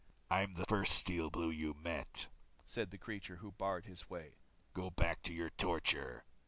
[0.31, 2.27] "I'm the first Steel Blue you met,"
[2.65, 4.39] said the creature who barred his way.
[4.73, 6.23] "Go back to your torture."